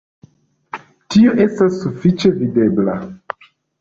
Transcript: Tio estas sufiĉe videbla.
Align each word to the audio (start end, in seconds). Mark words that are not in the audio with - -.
Tio 1.15 1.35
estas 1.45 1.77
sufiĉe 1.83 2.33
videbla. 2.41 2.97